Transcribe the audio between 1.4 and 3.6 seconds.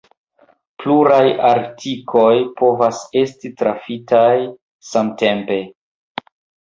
artikoj povas esti